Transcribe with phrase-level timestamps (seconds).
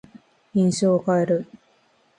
[0.55, 1.45] 印象を変える。